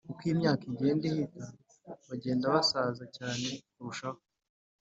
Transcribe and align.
uko 0.11 0.21
imyaka 0.33 0.63
igenda 0.71 1.03
ihita 1.11 1.45
bagenda 2.09 2.53
basaza 2.55 3.03
cyane 3.15 3.47
kurushaho 3.73 4.19